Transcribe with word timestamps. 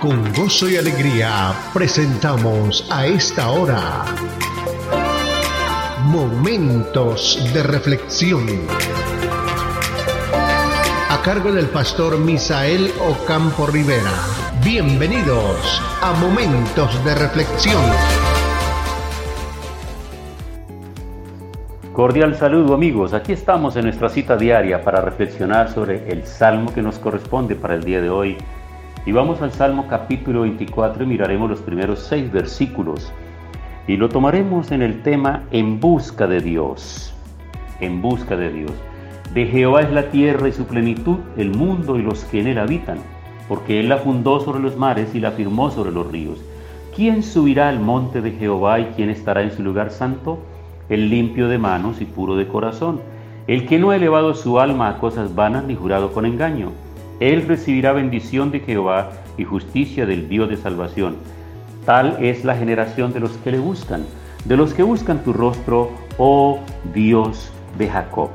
Con 0.00 0.32
gozo 0.32 0.66
y 0.66 0.78
alegría 0.78 1.52
presentamos 1.74 2.88
a 2.90 3.04
esta 3.04 3.50
hora 3.50 4.06
Momentos 6.04 7.38
de 7.52 7.62
Reflexión. 7.62 8.46
A 11.10 11.20
cargo 11.22 11.52
del 11.52 11.66
pastor 11.66 12.18
Misael 12.18 12.90
Ocampo 13.10 13.66
Rivera. 13.66 14.10
Bienvenidos 14.64 15.82
a 16.00 16.14
Momentos 16.14 17.04
de 17.04 17.14
Reflexión. 17.16 17.82
Cordial 21.92 22.36
saludo 22.36 22.72
amigos, 22.72 23.12
aquí 23.12 23.34
estamos 23.34 23.76
en 23.76 23.84
nuestra 23.84 24.08
cita 24.08 24.38
diaria 24.38 24.82
para 24.82 25.02
reflexionar 25.02 25.70
sobre 25.70 26.10
el 26.10 26.26
salmo 26.26 26.72
que 26.72 26.80
nos 26.80 26.98
corresponde 26.98 27.54
para 27.54 27.74
el 27.74 27.84
día 27.84 28.00
de 28.00 28.08
hoy. 28.08 28.38
Y 29.06 29.12
vamos 29.12 29.40
al 29.42 29.52
Salmo 29.52 29.86
capítulo 29.88 30.42
24 30.42 31.04
y 31.04 31.06
miraremos 31.06 31.48
los 31.48 31.60
primeros 31.60 32.00
seis 32.00 32.30
versículos. 32.30 33.12
Y 33.86 33.96
lo 33.96 34.08
tomaremos 34.08 34.72
en 34.72 34.82
el 34.82 35.02
tema 35.02 35.44
En 35.50 35.80
busca 35.80 36.26
de 36.26 36.40
Dios. 36.40 37.14
En 37.80 38.02
busca 38.02 38.36
de 38.36 38.52
Dios. 38.52 38.72
De 39.34 39.46
Jehová 39.46 39.82
es 39.82 39.92
la 39.92 40.10
tierra 40.10 40.48
y 40.48 40.52
su 40.52 40.66
plenitud, 40.66 41.18
el 41.36 41.50
mundo 41.50 41.96
y 41.96 42.02
los 42.02 42.24
que 42.24 42.40
en 42.40 42.48
él 42.48 42.58
habitan, 42.58 42.98
porque 43.48 43.80
él 43.80 43.88
la 43.88 43.98
fundó 43.98 44.40
sobre 44.40 44.60
los 44.60 44.76
mares 44.76 45.14
y 45.14 45.20
la 45.20 45.30
firmó 45.30 45.70
sobre 45.70 45.92
los 45.92 46.10
ríos. 46.10 46.38
¿Quién 46.94 47.22
subirá 47.22 47.68
al 47.68 47.80
monte 47.80 48.20
de 48.20 48.32
Jehová 48.32 48.80
y 48.80 48.86
quién 48.96 49.08
estará 49.08 49.42
en 49.42 49.52
su 49.52 49.62
lugar 49.62 49.90
santo? 49.90 50.40
el 50.90 51.08
limpio 51.08 51.48
de 51.48 51.56
manos 51.56 52.00
y 52.00 52.04
puro 52.04 52.34
de 52.34 52.48
corazón, 52.48 53.00
el 53.46 53.66
que 53.66 53.78
no 53.78 53.90
ha 53.90 53.96
elevado 53.96 54.34
su 54.34 54.58
alma 54.58 54.88
a 54.88 54.98
cosas 54.98 55.34
vanas 55.34 55.64
ni 55.64 55.76
jurado 55.76 56.12
con 56.12 56.26
engaño. 56.26 56.72
Él 57.20 57.46
recibirá 57.46 57.92
bendición 57.92 58.50
de 58.50 58.60
Jehová 58.60 59.10
y 59.36 59.44
justicia 59.44 60.06
del 60.06 60.28
Dios 60.28 60.48
de 60.48 60.56
salvación. 60.56 61.16
Tal 61.84 62.16
es 62.24 62.44
la 62.44 62.56
generación 62.56 63.12
de 63.12 63.20
los 63.20 63.32
que 63.38 63.52
le 63.52 63.58
buscan, 63.58 64.04
de 64.44 64.56
los 64.56 64.74
que 64.74 64.82
buscan 64.82 65.22
tu 65.22 65.32
rostro, 65.32 65.90
oh 66.18 66.58
Dios 66.94 67.52
de 67.78 67.88
Jacob. 67.88 68.30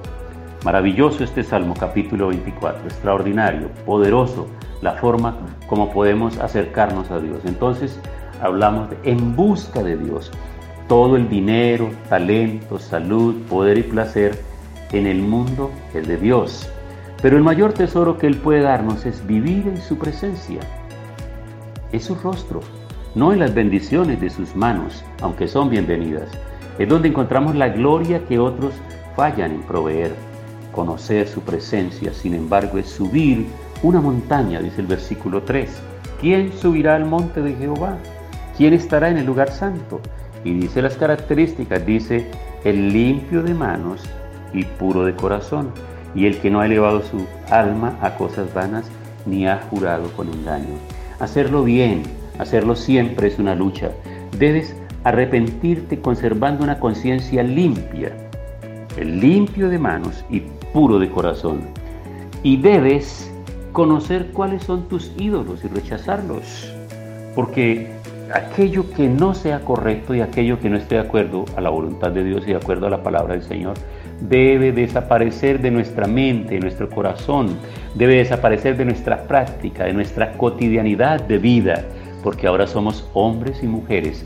Maravilloso 0.64 1.24
este 1.24 1.44
Salmo 1.44 1.74
capítulo 1.80 2.28
24, 2.28 2.86
extraordinario, 2.86 3.70
poderoso, 3.86 4.48
la 4.82 4.94
forma 4.94 5.36
como 5.68 5.92
podemos 5.92 6.38
acercarnos 6.38 7.10
a 7.12 7.20
Dios. 7.20 7.40
Entonces 7.46 8.00
hablamos 8.42 8.90
de 8.90 8.98
en 9.04 9.36
busca 9.36 9.84
de 9.84 9.98
Dios 9.98 10.32
todo 10.88 11.16
el 11.16 11.28
dinero, 11.30 11.90
talento, 12.10 12.78
salud, 12.78 13.42
poder 13.50 13.80
y 13.80 13.84
placer 13.84 14.40
en 14.92 15.08
el 15.08 15.18
mundo 15.18 15.72
es 15.94 16.08
de 16.08 16.18
Dios. 16.18 16.70
Pero 17.26 17.38
el 17.38 17.44
mayor 17.44 17.74
tesoro 17.74 18.20
que 18.20 18.28
Él 18.28 18.38
puede 18.38 18.62
darnos 18.62 19.04
es 19.08 19.26
vivir 19.26 19.68
en 19.68 19.78
su 19.78 19.98
presencia. 19.98 20.60
Es 21.92 22.04
su 22.04 22.14
rostro, 22.14 22.60
no 23.16 23.34
en 23.34 23.40
las 23.40 23.56
bendiciones 23.56 24.22
de 24.22 24.30
sus 24.30 24.56
manos, 24.56 25.04
aunque 25.24 25.48
son 25.48 25.72
bienvenidas. 25.72 26.30
Es 26.78 26.88
donde 26.88 27.08
encontramos 27.08 27.56
la 27.56 27.70
gloria 27.70 28.24
que 28.28 28.38
otros 28.38 28.76
fallan 29.16 29.54
en 29.54 29.64
proveer. 29.64 30.14
Conocer 30.72 31.28
su 31.28 31.42
presencia, 31.42 32.14
sin 32.14 32.36
embargo, 32.36 32.78
es 32.78 32.90
subir 32.90 33.48
una 33.82 34.02
montaña, 34.02 34.62
dice 34.62 34.82
el 34.82 34.88
versículo 34.88 35.42
3. 35.42 35.82
¿Quién 36.22 36.54
subirá 36.54 36.94
al 36.96 37.06
monte 37.06 37.42
de 37.42 37.56
Jehová? 37.56 37.98
¿Quién 38.56 38.76
estará 38.76 39.10
en 39.10 39.18
el 39.18 39.26
lugar 39.26 39.50
santo? 39.50 40.00
Y 40.44 40.54
dice 40.54 40.80
las 40.80 40.96
características, 40.96 41.84
dice 41.88 42.30
el 42.64 42.94
limpio 42.94 43.42
de 43.42 43.56
manos 43.56 44.04
y 44.54 44.64
puro 44.64 45.04
de 45.06 45.16
corazón, 45.16 45.72
y 46.16 46.26
el 46.26 46.38
que 46.40 46.50
no 46.50 46.62
ha 46.62 46.66
elevado 46.66 47.02
su 47.04 47.26
alma 47.50 47.98
a 48.02 48.16
cosas 48.16 48.54
vanas, 48.54 48.90
ni 49.26 49.48
ha 49.48 49.60
jurado 49.70 50.10
con 50.16 50.30
engaño. 50.30 50.76
Hacerlo 51.20 51.64
bien, 51.64 52.04
hacerlo 52.40 52.76
siempre 52.76 53.28
es 53.28 53.38
una 53.38 53.54
lucha. 53.54 53.92
Debes 54.38 54.76
arrepentirte 55.04 56.00
conservando 56.00 56.64
una 56.64 56.80
conciencia 56.80 57.44
limpia, 57.44 58.12
limpio 58.98 59.70
de 59.70 59.78
manos 59.78 60.26
y 60.30 60.42
puro 60.74 61.00
de 61.00 61.10
corazón. 61.10 61.62
Y 62.44 62.58
debes 62.58 63.32
conocer 63.72 64.32
cuáles 64.32 64.64
son 64.64 64.88
tus 64.88 65.12
ídolos 65.18 65.64
y 65.64 65.68
rechazarlos, 65.68 66.74
porque 67.36 67.92
aquello 68.34 68.90
que 68.92 69.08
no 69.08 69.34
sea 69.34 69.60
correcto 69.62 70.16
y 70.16 70.22
aquello 70.22 70.60
que 70.60 70.70
no 70.70 70.78
esté 70.78 70.96
de 70.96 71.02
acuerdo 71.02 71.46
a 71.56 71.62
la 71.62 71.70
voluntad 71.70 72.12
de 72.12 72.24
Dios 72.24 72.44
y 72.46 72.52
de 72.52 72.56
acuerdo 72.56 72.88
a 72.88 72.90
la 72.90 73.04
palabra 73.04 73.34
del 73.34 73.44
Señor, 73.44 73.76
debe 74.22 74.72
desaparecer 74.72 75.62
de 75.62 75.72
nuestra 75.72 76.08
mente, 76.08 76.56
de 76.56 76.60
nuestro 76.62 76.90
corazón, 76.90 77.58
debe 77.96 78.16
desaparecer 78.16 78.78
de 78.78 78.86
nuestra 78.86 79.24
práctica, 79.24 79.86
de 79.86 79.94
nuestra 79.94 80.34
cotidianidad 80.34 81.22
de 81.22 81.38
vida, 81.38 81.86
porque 82.24 82.48
ahora 82.48 82.68
somos 82.68 83.10
hombres 83.14 83.62
y 83.62 83.68
mujeres 83.68 84.26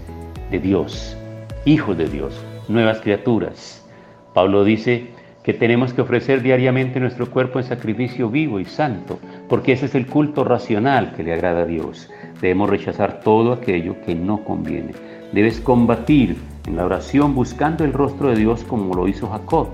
de 0.51 0.59
Dios, 0.59 1.17
hijos 1.65 1.97
de 1.97 2.07
Dios, 2.07 2.39
nuevas 2.67 3.01
criaturas. 3.01 3.85
Pablo 4.33 4.63
dice 4.63 5.07
que 5.43 5.53
tenemos 5.53 5.93
que 5.93 6.01
ofrecer 6.01 6.41
diariamente 6.41 6.99
nuestro 6.99 7.29
cuerpo 7.31 7.59
en 7.59 7.65
sacrificio 7.65 8.29
vivo 8.29 8.59
y 8.59 8.65
santo, 8.65 9.19
porque 9.47 9.71
ese 9.71 9.87
es 9.87 9.95
el 9.95 10.05
culto 10.05 10.43
racional 10.43 11.13
que 11.15 11.23
le 11.23 11.33
agrada 11.33 11.61
a 11.61 11.65
Dios. 11.65 12.09
Debemos 12.41 12.69
rechazar 12.69 13.21
todo 13.21 13.53
aquello 13.53 13.95
que 14.05 14.15
no 14.15 14.43
conviene. 14.43 14.93
Debes 15.31 15.59
combatir 15.59 16.37
en 16.67 16.75
la 16.75 16.85
oración 16.85 17.35
buscando 17.35 17.83
el 17.83 17.93
rostro 17.93 18.29
de 18.29 18.35
Dios 18.35 18.63
como 18.63 18.93
lo 18.93 19.07
hizo 19.07 19.27
Jacob, 19.29 19.69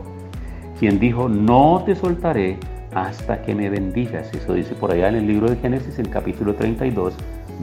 quien 0.79 0.99
dijo, 0.99 1.29
no 1.29 1.83
te 1.85 1.95
soltaré 1.95 2.57
hasta 2.93 3.41
que 3.41 3.55
me 3.55 3.69
bendigas. 3.69 4.33
Eso 4.33 4.53
dice 4.53 4.75
por 4.75 4.91
allá 4.91 5.09
en 5.09 5.15
el 5.15 5.27
libro 5.27 5.49
de 5.49 5.57
Génesis, 5.57 5.99
en 5.99 6.09
capítulo 6.09 6.55
32, 6.55 7.13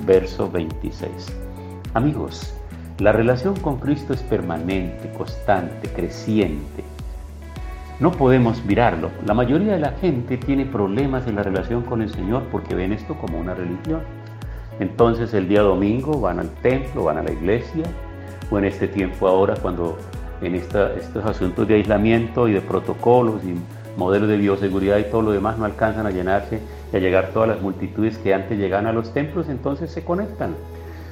verso 0.06 0.50
26. 0.50 1.10
Amigos, 1.94 2.54
la 2.98 3.12
relación 3.12 3.54
con 3.56 3.78
Cristo 3.78 4.12
es 4.12 4.22
permanente, 4.22 5.10
constante, 5.16 5.88
creciente. 5.88 6.84
No 8.00 8.12
podemos 8.12 8.64
mirarlo. 8.64 9.10
La 9.26 9.34
mayoría 9.34 9.72
de 9.72 9.80
la 9.80 9.92
gente 9.92 10.36
tiene 10.36 10.66
problemas 10.66 11.26
en 11.26 11.36
la 11.36 11.42
relación 11.42 11.82
con 11.82 12.02
el 12.02 12.10
Señor 12.10 12.44
porque 12.50 12.74
ven 12.74 12.92
esto 12.92 13.16
como 13.16 13.38
una 13.38 13.54
religión. 13.54 14.00
Entonces 14.80 15.34
el 15.34 15.48
día 15.48 15.62
domingo 15.62 16.20
van 16.20 16.40
al 16.40 16.50
templo, 16.62 17.04
van 17.04 17.18
a 17.18 17.22
la 17.22 17.30
iglesia, 17.30 17.84
o 18.50 18.58
en 18.58 18.64
este 18.64 18.88
tiempo 18.88 19.28
ahora 19.28 19.54
cuando 19.60 19.98
en 20.42 20.56
estos 20.56 21.24
asuntos 21.24 21.66
de 21.68 21.76
aislamiento 21.76 22.48
y 22.48 22.52
de 22.52 22.60
protocolos 22.60 23.42
y 23.44 23.54
modelos 23.96 24.28
de 24.28 24.36
bioseguridad 24.36 24.98
y 24.98 25.04
todo 25.04 25.22
lo 25.22 25.32
demás 25.32 25.58
no 25.58 25.64
alcanzan 25.64 26.06
a 26.06 26.10
llenarse 26.10 26.60
y 26.92 26.96
a 26.96 27.00
llegar 27.00 27.30
todas 27.32 27.48
las 27.48 27.60
multitudes 27.60 28.18
que 28.18 28.34
antes 28.34 28.58
llegaban 28.58 28.86
a 28.86 28.92
los 28.92 29.12
templos, 29.12 29.48
entonces 29.48 29.90
se 29.90 30.04
conectan. 30.04 30.54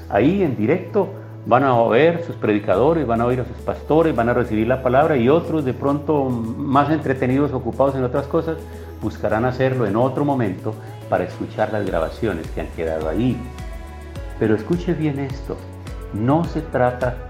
Ahí 0.08 0.42
en 0.42 0.56
directo 0.56 1.08
van 1.46 1.64
a 1.64 1.74
oír 1.74 2.20
sus 2.26 2.36
predicadores, 2.36 3.06
van 3.06 3.20
a 3.20 3.26
oír 3.26 3.40
a 3.40 3.44
sus 3.44 3.56
pastores, 3.58 4.14
van 4.14 4.28
a 4.28 4.34
recibir 4.34 4.66
la 4.66 4.82
palabra 4.82 5.16
y 5.16 5.28
otros 5.28 5.64
de 5.64 5.72
pronto 5.72 6.24
más 6.28 6.90
entretenidos, 6.90 7.52
ocupados 7.52 7.94
en 7.94 8.04
otras 8.04 8.26
cosas, 8.26 8.58
buscarán 9.00 9.44
hacerlo 9.44 9.86
en 9.86 9.96
otro 9.96 10.24
momento 10.24 10.74
para 11.08 11.24
escuchar 11.24 11.72
las 11.72 11.86
grabaciones 11.86 12.46
que 12.50 12.62
han 12.62 12.68
quedado 12.68 13.08
ahí. 13.08 13.36
Pero 14.38 14.54
escuche 14.54 14.94
bien 14.94 15.18
esto, 15.18 15.56
no 16.12 16.44
se 16.44 16.60
trata 16.60 17.29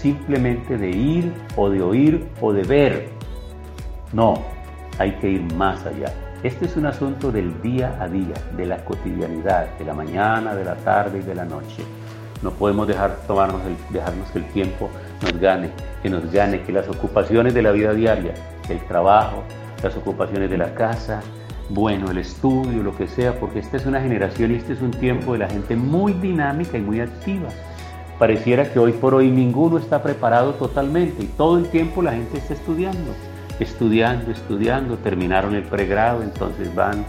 simplemente 0.00 0.76
de 0.76 0.90
ir 0.90 1.32
o 1.56 1.68
de 1.68 1.82
oír 1.82 2.26
o 2.40 2.52
de 2.52 2.62
ver. 2.62 3.08
No, 4.12 4.34
hay 4.98 5.12
que 5.12 5.30
ir 5.30 5.54
más 5.54 5.84
allá. 5.86 6.12
Este 6.42 6.64
es 6.64 6.76
un 6.76 6.86
asunto 6.86 7.30
del 7.30 7.60
día 7.60 7.96
a 8.00 8.08
día, 8.08 8.34
de 8.56 8.66
la 8.66 8.82
cotidianidad, 8.84 9.78
de 9.78 9.84
la 9.84 9.92
mañana, 9.92 10.54
de 10.54 10.64
la 10.64 10.74
tarde 10.76 11.18
y 11.18 11.22
de 11.22 11.34
la 11.34 11.44
noche. 11.44 11.84
No 12.42 12.50
podemos 12.50 12.88
dejar 12.88 13.14
tomarnos 13.26 13.60
dejarnos 13.90 14.30
que 14.30 14.38
el 14.38 14.46
tiempo 14.46 14.88
nos 15.22 15.38
gane, 15.38 15.70
que 16.02 16.08
nos 16.08 16.32
gane, 16.32 16.62
que 16.62 16.72
las 16.72 16.88
ocupaciones 16.88 17.52
de 17.52 17.60
la 17.60 17.72
vida 17.72 17.92
diaria, 17.92 18.32
el 18.70 18.80
trabajo, 18.86 19.44
las 19.82 19.94
ocupaciones 19.96 20.48
de 20.48 20.56
la 20.56 20.74
casa, 20.74 21.20
bueno, 21.68 22.10
el 22.10 22.18
estudio, 22.18 22.82
lo 22.82 22.96
que 22.96 23.06
sea, 23.06 23.38
porque 23.38 23.58
esta 23.58 23.76
es 23.76 23.84
una 23.84 24.00
generación 24.00 24.50
y 24.52 24.54
este 24.54 24.72
es 24.72 24.80
un 24.80 24.92
tiempo 24.92 25.34
de 25.34 25.40
la 25.40 25.48
gente 25.48 25.76
muy 25.76 26.14
dinámica 26.14 26.78
y 26.78 26.80
muy 26.80 27.00
activa. 27.00 27.48
Pareciera 28.20 28.70
que 28.70 28.78
hoy 28.78 28.92
por 28.92 29.14
hoy 29.14 29.30
ninguno 29.30 29.78
está 29.78 30.02
preparado 30.02 30.52
totalmente 30.52 31.22
y 31.22 31.26
todo 31.26 31.56
el 31.56 31.70
tiempo 31.70 32.02
la 32.02 32.12
gente 32.12 32.36
está 32.36 32.52
estudiando, 32.52 33.14
estudiando, 33.58 34.30
estudiando, 34.30 34.98
terminaron 34.98 35.54
el 35.54 35.62
pregrado, 35.62 36.22
entonces 36.22 36.74
van 36.74 37.02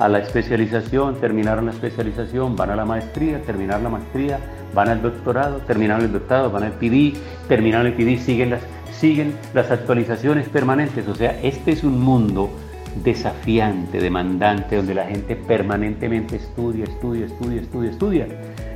a 0.00 0.08
la 0.08 0.18
especialización, 0.18 1.20
terminaron 1.20 1.66
la 1.66 1.70
especialización, 1.70 2.56
van 2.56 2.70
a 2.70 2.74
la 2.74 2.84
maestría, 2.84 3.40
terminaron 3.42 3.84
la 3.84 3.90
maestría, 3.90 4.40
van 4.74 4.88
al 4.88 5.00
doctorado, 5.00 5.58
terminaron 5.58 6.06
el 6.06 6.12
doctorado, 6.12 6.50
van 6.50 6.64
al 6.64 6.72
PD, 6.72 7.12
terminaron 7.46 7.86
el 7.86 7.92
PD, 7.92 8.18
siguen 8.18 8.50
las, 8.50 8.62
siguen 8.90 9.36
las 9.54 9.70
actualizaciones 9.70 10.48
permanentes. 10.48 11.06
O 11.06 11.14
sea, 11.14 11.38
este 11.40 11.70
es 11.70 11.84
un 11.84 12.00
mundo 12.00 12.50
desafiante, 13.04 14.00
demandante, 14.00 14.74
donde 14.74 14.94
la 14.94 15.06
gente 15.06 15.36
permanentemente 15.36 16.34
estudia, 16.34 16.82
estudia, 16.82 17.26
estudia, 17.26 17.60
estudia, 17.60 17.90
estudia, 17.90 18.26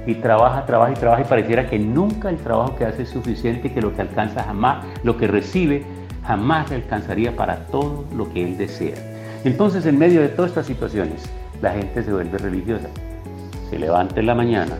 y 0.06 0.14
trabaja, 0.14 0.64
trabaja 0.64 0.92
y 0.92 0.94
trabaja 0.94 1.22
y 1.22 1.24
pareciera 1.24 1.68
que 1.68 1.78
nunca 1.78 2.30
el 2.30 2.36
trabajo 2.36 2.76
que 2.76 2.84
hace 2.84 3.02
es 3.02 3.10
suficiente, 3.10 3.72
que 3.72 3.82
lo 3.82 3.94
que 3.94 4.02
alcanza 4.02 4.42
jamás, 4.44 4.84
lo 5.02 5.16
que 5.16 5.26
recibe 5.26 5.84
jamás 6.24 6.70
le 6.70 6.76
alcanzaría 6.76 7.34
para 7.34 7.66
todo 7.66 8.04
lo 8.16 8.32
que 8.32 8.42
él 8.44 8.56
desea. 8.56 8.96
Entonces, 9.44 9.86
en 9.86 9.98
medio 9.98 10.20
de 10.20 10.28
todas 10.28 10.50
estas 10.50 10.66
situaciones, 10.66 11.22
la 11.60 11.72
gente 11.72 12.02
se 12.02 12.12
vuelve 12.12 12.38
religiosa. 12.38 12.88
se 13.70 13.78
levanta 13.78 14.20
en 14.20 14.26
la 14.26 14.34
mañana, 14.34 14.76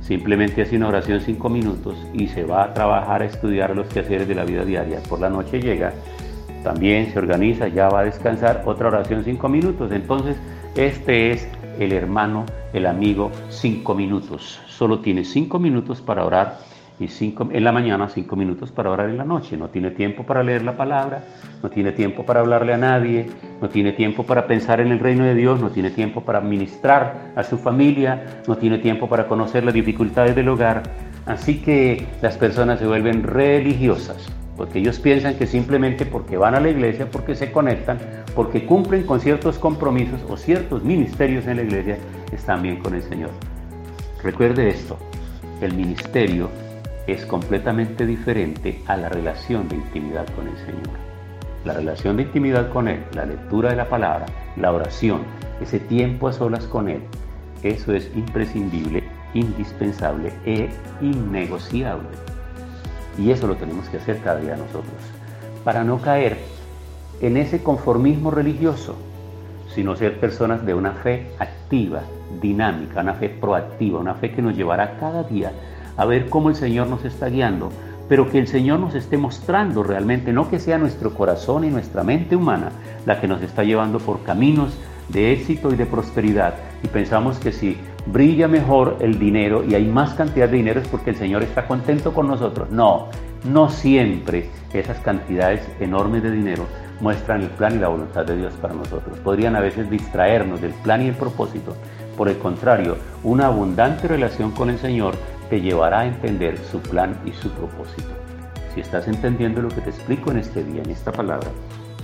simplemente 0.00 0.62
hace 0.62 0.76
una 0.76 0.88
oración 0.88 1.20
cinco 1.20 1.50
minutos 1.50 1.96
y 2.14 2.28
se 2.28 2.44
va 2.44 2.64
a 2.64 2.74
trabajar 2.74 3.20
a 3.20 3.26
estudiar 3.26 3.76
los 3.76 3.86
quehaceres 3.88 4.26
de 4.26 4.34
la 4.34 4.44
vida 4.44 4.64
diaria. 4.64 5.00
Por 5.08 5.20
la 5.20 5.28
noche 5.28 5.60
llega, 5.60 5.92
también 6.64 7.12
se 7.12 7.18
organiza, 7.18 7.68
ya 7.68 7.88
va 7.88 8.00
a 8.00 8.04
descansar, 8.04 8.62
otra 8.64 8.88
oración 8.88 9.22
cinco 9.24 9.48
minutos. 9.48 9.92
Entonces, 9.92 10.36
este 10.74 11.32
es 11.32 11.48
el 11.78 11.92
hermano, 11.92 12.46
el 12.72 12.86
amigo, 12.86 13.30
cinco 13.48 13.94
minutos. 13.94 14.60
Solo 14.66 15.00
tiene 15.00 15.24
cinco 15.24 15.58
minutos 15.58 16.00
para 16.00 16.24
orar 16.24 16.58
y 16.98 17.08
cinco, 17.08 17.48
en 17.50 17.64
la 17.64 17.72
mañana 17.72 18.08
cinco 18.08 18.36
minutos 18.36 18.70
para 18.70 18.90
orar 18.90 19.10
en 19.10 19.18
la 19.18 19.24
noche. 19.24 19.56
No 19.56 19.68
tiene 19.68 19.90
tiempo 19.90 20.24
para 20.24 20.42
leer 20.42 20.62
la 20.62 20.76
palabra, 20.76 21.24
no 21.62 21.68
tiene 21.68 21.92
tiempo 21.92 22.24
para 22.24 22.40
hablarle 22.40 22.72
a 22.72 22.78
nadie, 22.78 23.26
no 23.60 23.68
tiene 23.68 23.92
tiempo 23.92 24.24
para 24.24 24.46
pensar 24.46 24.80
en 24.80 24.92
el 24.92 24.98
reino 24.98 25.24
de 25.24 25.34
Dios, 25.34 25.60
no 25.60 25.70
tiene 25.70 25.90
tiempo 25.90 26.22
para 26.22 26.40
ministrar 26.40 27.32
a 27.36 27.42
su 27.42 27.58
familia, 27.58 28.42
no 28.46 28.56
tiene 28.56 28.78
tiempo 28.78 29.08
para 29.08 29.26
conocer 29.26 29.64
las 29.64 29.74
dificultades 29.74 30.34
del 30.34 30.48
hogar. 30.48 30.82
Así 31.26 31.60
que 31.60 32.06
las 32.20 32.36
personas 32.36 32.78
se 32.78 32.86
vuelven 32.86 33.22
religiosas, 33.22 34.28
porque 34.62 34.78
ellos 34.78 35.00
piensan 35.00 35.34
que 35.34 35.48
simplemente 35.48 36.06
porque 36.06 36.36
van 36.36 36.54
a 36.54 36.60
la 36.60 36.70
iglesia, 36.70 37.10
porque 37.10 37.34
se 37.34 37.50
conectan, 37.50 37.98
porque 38.32 38.64
cumplen 38.64 39.02
con 39.02 39.18
ciertos 39.18 39.58
compromisos 39.58 40.20
o 40.28 40.36
ciertos 40.36 40.84
ministerios 40.84 41.48
en 41.48 41.56
la 41.56 41.62
iglesia, 41.64 41.98
están 42.30 42.62
bien 42.62 42.76
con 42.76 42.94
el 42.94 43.02
Señor. 43.02 43.30
Recuerde 44.22 44.68
esto, 44.68 44.96
el 45.60 45.74
ministerio 45.74 46.48
es 47.08 47.26
completamente 47.26 48.06
diferente 48.06 48.80
a 48.86 48.96
la 48.96 49.08
relación 49.08 49.68
de 49.68 49.74
intimidad 49.74 50.28
con 50.36 50.46
el 50.46 50.56
Señor. 50.58 50.96
La 51.64 51.72
relación 51.72 52.16
de 52.16 52.22
intimidad 52.22 52.70
con 52.70 52.86
Él, 52.86 53.02
la 53.14 53.26
lectura 53.26 53.70
de 53.70 53.76
la 53.76 53.88
palabra, 53.88 54.26
la 54.54 54.70
oración, 54.70 55.22
ese 55.60 55.80
tiempo 55.80 56.28
a 56.28 56.32
solas 56.32 56.66
con 56.68 56.88
Él, 56.88 57.02
eso 57.64 57.92
es 57.92 58.08
imprescindible, 58.14 59.02
indispensable 59.34 60.32
e 60.46 60.68
innegociable. 61.00 62.06
Y 63.18 63.30
eso 63.30 63.46
lo 63.46 63.56
tenemos 63.56 63.88
que 63.88 63.98
hacer 63.98 64.20
cada 64.20 64.40
día 64.40 64.56
nosotros, 64.56 64.94
para 65.64 65.84
no 65.84 65.98
caer 66.00 66.38
en 67.20 67.36
ese 67.36 67.62
conformismo 67.62 68.30
religioso, 68.30 68.96
sino 69.74 69.96
ser 69.96 70.18
personas 70.18 70.64
de 70.66 70.74
una 70.74 70.92
fe 70.92 71.30
activa, 71.38 72.02
dinámica, 72.40 73.00
una 73.00 73.14
fe 73.14 73.28
proactiva, 73.28 74.00
una 74.00 74.14
fe 74.14 74.32
que 74.32 74.42
nos 74.42 74.56
llevará 74.56 74.96
cada 74.98 75.22
día 75.22 75.52
a 75.96 76.04
ver 76.04 76.28
cómo 76.28 76.48
el 76.48 76.56
Señor 76.56 76.88
nos 76.88 77.04
está 77.04 77.28
guiando, 77.28 77.70
pero 78.08 78.28
que 78.28 78.38
el 78.38 78.48
Señor 78.48 78.80
nos 78.80 78.94
esté 78.94 79.16
mostrando 79.16 79.82
realmente, 79.82 80.32
no 80.32 80.48
que 80.48 80.58
sea 80.58 80.78
nuestro 80.78 81.14
corazón 81.14 81.64
y 81.64 81.70
nuestra 81.70 82.02
mente 82.02 82.36
humana 82.36 82.70
la 83.06 83.20
que 83.20 83.28
nos 83.28 83.42
está 83.42 83.62
llevando 83.64 83.98
por 83.98 84.22
caminos 84.22 84.76
de 85.08 85.32
éxito 85.32 85.72
y 85.72 85.76
de 85.76 85.86
prosperidad. 85.86 86.54
Y 86.82 86.88
pensamos 86.88 87.38
que 87.38 87.52
si 87.52 87.78
brilla 88.06 88.48
mejor 88.48 88.96
el 89.00 89.18
dinero 89.18 89.64
y 89.64 89.74
hay 89.74 89.84
más 89.84 90.14
cantidad 90.14 90.48
de 90.48 90.56
dinero 90.56 90.80
es 90.80 90.88
porque 90.88 91.10
el 91.10 91.16
Señor 91.16 91.42
está 91.42 91.66
contento 91.66 92.12
con 92.12 92.28
nosotros. 92.28 92.70
No, 92.70 93.08
no 93.44 93.70
siempre 93.70 94.50
esas 94.72 94.98
cantidades 95.00 95.68
enormes 95.80 96.22
de 96.22 96.30
dinero 96.30 96.66
muestran 97.00 97.42
el 97.42 97.48
plan 97.48 97.74
y 97.74 97.78
la 97.78 97.88
voluntad 97.88 98.24
de 98.24 98.36
Dios 98.36 98.54
para 98.54 98.74
nosotros. 98.74 99.18
Podrían 99.18 99.56
a 99.56 99.60
veces 99.60 99.90
distraernos 99.90 100.60
del 100.60 100.72
plan 100.72 101.02
y 101.02 101.08
el 101.08 101.14
propósito. 101.14 101.76
Por 102.16 102.28
el 102.28 102.38
contrario, 102.38 102.96
una 103.24 103.46
abundante 103.46 104.06
relación 104.06 104.52
con 104.52 104.70
el 104.70 104.78
Señor 104.78 105.14
te 105.50 105.60
llevará 105.60 106.00
a 106.00 106.06
entender 106.06 106.58
su 106.58 106.80
plan 106.80 107.18
y 107.26 107.32
su 107.32 107.50
propósito. 107.50 108.10
Si 108.74 108.80
estás 108.80 109.08
entendiendo 109.08 109.60
lo 109.60 109.68
que 109.68 109.80
te 109.80 109.90
explico 109.90 110.30
en 110.30 110.38
este 110.38 110.64
día, 110.64 110.82
en 110.82 110.90
esta 110.90 111.12
palabra, 111.12 111.48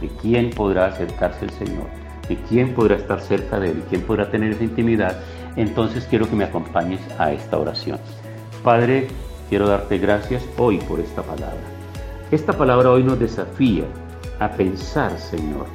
de 0.00 0.08
quién 0.20 0.50
podrá 0.50 0.86
acercarse 0.86 1.44
el 1.44 1.50
Señor, 1.52 1.86
de 2.28 2.36
quién 2.48 2.74
podrá 2.74 2.96
estar 2.96 3.20
cerca 3.20 3.58
de 3.58 3.70
Él, 3.70 3.82
quién 3.88 4.02
podrá 4.02 4.30
tener 4.30 4.52
esa 4.52 4.64
intimidad, 4.64 5.18
entonces 5.58 6.06
quiero 6.08 6.28
que 6.28 6.36
me 6.36 6.44
acompañes 6.44 7.00
a 7.18 7.32
esta 7.32 7.58
oración. 7.58 7.98
Padre, 8.62 9.08
quiero 9.48 9.68
darte 9.68 9.98
gracias 9.98 10.44
hoy 10.56 10.78
por 10.78 11.00
esta 11.00 11.22
palabra. 11.22 11.60
Esta 12.30 12.52
palabra 12.52 12.90
hoy 12.90 13.02
nos 13.02 13.18
desafía 13.18 13.84
a 14.38 14.50
pensar, 14.50 15.18
Señor, 15.18 15.66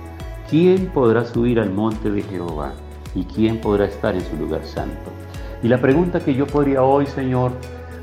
¿quién 0.49 0.87
podrá 0.87 1.25
subir 1.25 1.59
al 1.59 1.71
monte 1.71 2.09
de 2.09 2.21
Jehová 2.21 2.73
y 3.13 3.25
quién 3.25 3.59
podrá 3.59 3.85
estar 3.85 4.15
en 4.15 4.23
su 4.23 4.37
lugar 4.37 4.63
santo? 4.65 5.11
Y 5.61 5.67
la 5.67 5.81
pregunta 5.81 6.19
que 6.19 6.33
yo 6.33 6.47
podría 6.47 6.83
hoy, 6.83 7.05
Señor, 7.05 7.51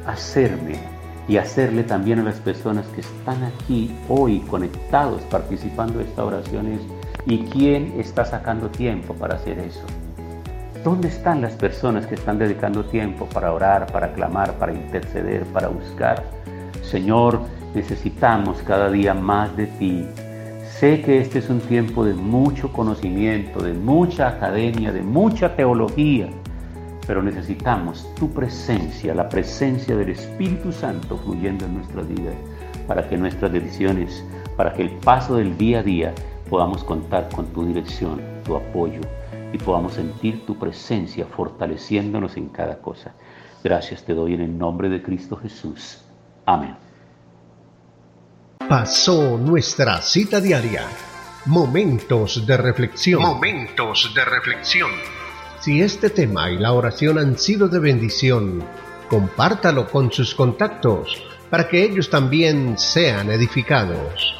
hacerme 0.06 0.80
y 1.28 1.36
hacerle 1.36 1.84
también 1.84 2.18
a 2.18 2.24
las 2.24 2.40
personas 2.40 2.86
que 2.88 3.02
están 3.02 3.42
aquí 3.44 3.94
hoy 4.08 4.40
conectados, 4.40 5.22
participando 5.30 5.98
de 5.98 6.04
esta 6.04 6.24
oración 6.24 6.66
es, 6.66 6.80
¿y 7.26 7.44
quién 7.44 7.94
está 7.98 8.24
sacando 8.24 8.68
tiempo 8.68 9.14
para 9.14 9.36
hacer 9.36 9.58
eso? 9.60 9.84
¿Dónde 10.82 11.08
están 11.08 11.42
las 11.42 11.52
personas 11.52 12.06
que 12.06 12.14
están 12.14 12.38
dedicando 12.38 12.86
tiempo 12.86 13.26
para 13.26 13.52
orar, 13.52 13.92
para 13.92 14.14
clamar, 14.14 14.54
para 14.54 14.72
interceder, 14.72 15.44
para 15.52 15.68
buscar? 15.68 16.24
Señor, 16.80 17.42
necesitamos 17.74 18.62
cada 18.62 18.90
día 18.90 19.12
más 19.12 19.54
de 19.58 19.66
ti. 19.66 20.06
Sé 20.64 21.02
que 21.02 21.20
este 21.20 21.40
es 21.40 21.50
un 21.50 21.60
tiempo 21.60 22.02
de 22.02 22.14
mucho 22.14 22.72
conocimiento, 22.72 23.62
de 23.62 23.74
mucha 23.74 24.28
academia, 24.28 24.90
de 24.90 25.02
mucha 25.02 25.54
teología, 25.54 26.30
pero 27.06 27.22
necesitamos 27.22 28.08
tu 28.14 28.30
presencia, 28.30 29.14
la 29.14 29.28
presencia 29.28 29.94
del 29.94 30.08
Espíritu 30.08 30.72
Santo 30.72 31.18
fluyendo 31.18 31.66
en 31.66 31.74
nuestra 31.74 32.00
vida, 32.00 32.32
para 32.86 33.06
que 33.06 33.18
nuestras 33.18 33.52
decisiones, 33.52 34.24
para 34.56 34.72
que 34.72 34.80
el 34.80 34.90
paso 34.92 35.36
del 35.36 35.58
día 35.58 35.80
a 35.80 35.82
día 35.82 36.14
podamos 36.48 36.82
contar 36.84 37.28
con 37.36 37.44
tu 37.48 37.66
dirección, 37.66 38.22
tu 38.44 38.56
apoyo 38.56 39.02
y 39.52 39.58
podamos 39.58 39.94
sentir 39.94 40.44
tu 40.46 40.58
presencia 40.58 41.26
fortaleciéndonos 41.26 42.36
en 42.36 42.48
cada 42.48 42.78
cosa. 42.78 43.14
Gracias 43.62 44.04
te 44.04 44.14
doy 44.14 44.34
en 44.34 44.40
el 44.40 44.56
nombre 44.56 44.88
de 44.88 45.02
Cristo 45.02 45.36
Jesús. 45.36 45.98
Amén. 46.46 46.76
Pasó 48.68 49.36
nuestra 49.36 50.00
cita 50.00 50.40
diaria. 50.40 50.84
Momentos 51.46 52.46
de 52.46 52.56
reflexión. 52.56 53.20
Momentos 53.22 54.12
de 54.14 54.24
reflexión. 54.24 54.90
Si 55.60 55.82
este 55.82 56.10
tema 56.10 56.50
y 56.50 56.58
la 56.58 56.72
oración 56.72 57.18
han 57.18 57.36
sido 57.36 57.68
de 57.68 57.80
bendición, 57.80 58.62
compártalo 59.08 59.90
con 59.90 60.12
sus 60.12 60.34
contactos 60.34 61.22
para 61.50 61.68
que 61.68 61.82
ellos 61.82 62.08
también 62.08 62.78
sean 62.78 63.30
edificados. 63.30 64.39